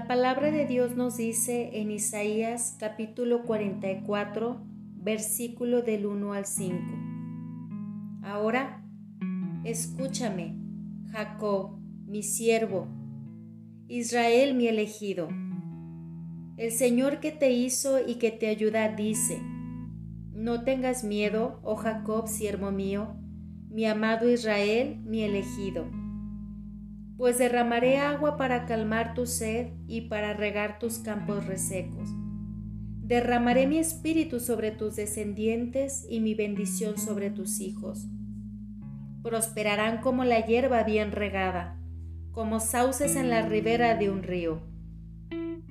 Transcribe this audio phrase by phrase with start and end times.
[0.00, 4.58] La palabra de Dios nos dice en Isaías capítulo 44,
[4.94, 6.78] versículo del 1 al 5.
[8.22, 8.82] Ahora,
[9.62, 10.56] escúchame,
[11.12, 12.88] Jacob, mi siervo,
[13.88, 15.28] Israel, mi elegido.
[16.56, 19.38] El Señor que te hizo y que te ayuda dice,
[20.32, 23.16] no tengas miedo, oh Jacob, siervo mío,
[23.68, 25.99] mi amado Israel, mi elegido
[27.20, 32.08] pues derramaré agua para calmar tu sed y para regar tus campos resecos.
[33.02, 38.08] Derramaré mi espíritu sobre tus descendientes y mi bendición sobre tus hijos.
[39.22, 41.78] Prosperarán como la hierba bien regada,
[42.32, 44.62] como sauces en la ribera de un río.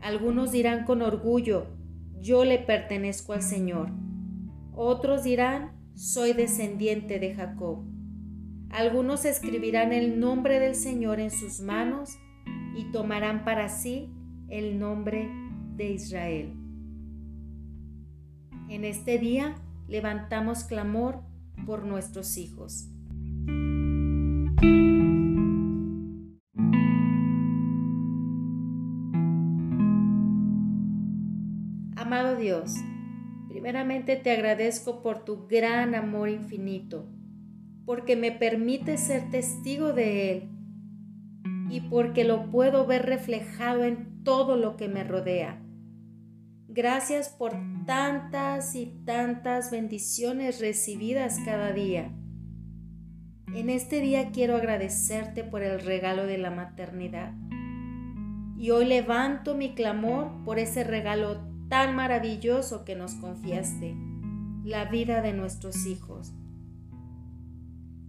[0.00, 1.66] Algunos dirán con orgullo,
[2.22, 3.90] yo le pertenezco al Señor.
[4.74, 7.93] Otros dirán, soy descendiente de Jacob.
[8.74, 12.18] Algunos escribirán el nombre del Señor en sus manos
[12.76, 14.10] y tomarán para sí
[14.48, 15.30] el nombre
[15.76, 16.56] de Israel.
[18.68, 19.54] En este día
[19.86, 21.22] levantamos clamor
[21.64, 22.88] por nuestros hijos.
[31.94, 32.74] Amado Dios,
[33.46, 37.06] primeramente te agradezco por tu gran amor infinito
[37.84, 40.50] porque me permite ser testigo de Él
[41.70, 45.60] y porque lo puedo ver reflejado en todo lo que me rodea.
[46.68, 47.52] Gracias por
[47.86, 52.12] tantas y tantas bendiciones recibidas cada día.
[53.54, 57.32] En este día quiero agradecerte por el regalo de la maternidad.
[58.58, 63.94] Y hoy levanto mi clamor por ese regalo tan maravilloso que nos confiaste,
[64.64, 66.34] la vida de nuestros hijos.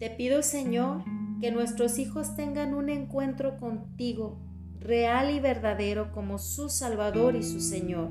[0.00, 1.04] Te pido, Señor,
[1.42, 4.40] que nuestros hijos tengan un encuentro contigo,
[4.78, 8.08] real y verdadero como su Salvador y su Señor.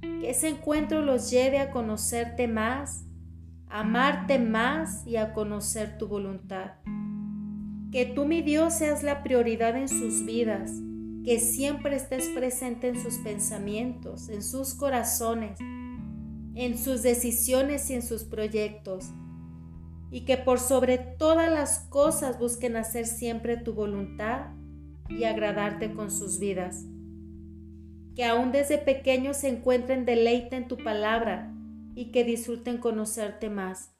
[0.00, 3.06] Que ese encuentro los lleve a conocerte más,
[3.68, 6.74] a amarte más y a conocer tu voluntad.
[7.90, 10.70] Que tú, mi Dios, seas la prioridad en sus vidas,
[11.24, 15.58] que siempre estés presente en sus pensamientos, en sus corazones,
[16.54, 19.12] en sus decisiones y en sus proyectos
[20.12, 24.50] y que por sobre todas las cosas busquen hacer siempre tu voluntad
[25.08, 26.84] y agradarte con sus vidas.
[28.14, 31.50] Que aún desde pequeños se encuentren deleite en tu palabra
[31.94, 33.96] y que disfruten conocerte más.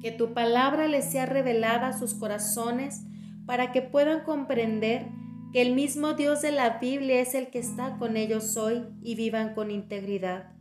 [0.00, 3.02] Que tu palabra les sea revelada a sus corazones
[3.46, 5.08] para que puedan comprender
[5.52, 9.16] que el mismo Dios de la Biblia es el que está con ellos hoy y
[9.16, 10.55] vivan con integridad.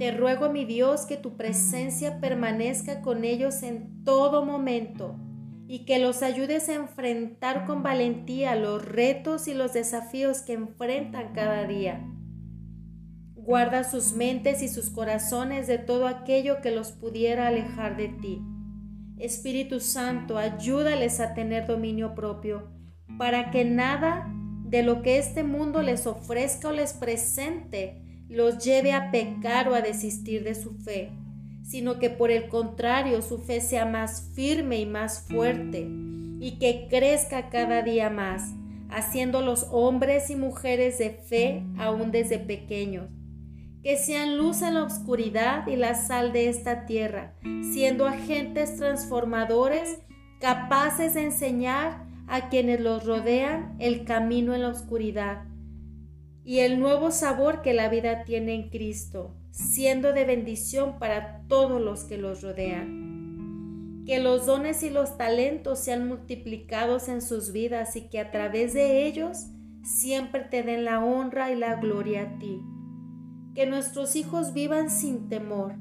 [0.00, 5.20] Te ruego, mi Dios, que tu presencia permanezca con ellos en todo momento
[5.68, 11.34] y que los ayudes a enfrentar con valentía los retos y los desafíos que enfrentan
[11.34, 12.02] cada día.
[13.34, 18.42] Guarda sus mentes y sus corazones de todo aquello que los pudiera alejar de ti.
[19.18, 22.70] Espíritu Santo, ayúdales a tener dominio propio
[23.18, 24.32] para que nada
[24.64, 29.74] de lo que este mundo les ofrezca o les presente los lleve a pecar o
[29.74, 31.10] a desistir de su fe,
[31.64, 35.88] sino que por el contrario su fe sea más firme y más fuerte
[36.38, 38.54] y que crezca cada día más,
[38.88, 43.08] haciéndolos hombres y mujeres de fe aún desde pequeños.
[43.82, 47.34] Que sean luz en la oscuridad y la sal de esta tierra,
[47.72, 49.98] siendo agentes transformadores
[50.38, 55.49] capaces de enseñar a quienes los rodean el camino en la oscuridad
[56.50, 61.80] y el nuevo sabor que la vida tiene en Cristo, siendo de bendición para todos
[61.80, 64.02] los que los rodean.
[64.04, 68.74] Que los dones y los talentos sean multiplicados en sus vidas y que a través
[68.74, 69.46] de ellos
[69.84, 72.60] siempre te den la honra y la gloria a ti.
[73.54, 75.76] Que nuestros hijos vivan sin temor.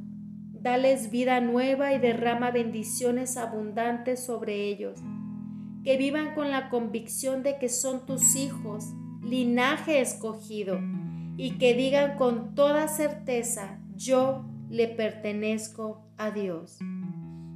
[0.53, 4.99] Dales vida nueva y derrama bendiciones abundantes sobre ellos.
[5.83, 8.93] Que vivan con la convicción de que son tus hijos
[9.29, 10.79] linaje escogido,
[11.37, 16.79] y que digan con toda certeza, yo le pertenezco a Dios.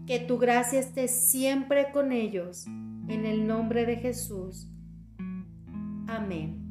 [0.08, 4.70] Que tu gracia esté siempre con ellos, en el nombre de Jesús.
[6.08, 6.63] Amén.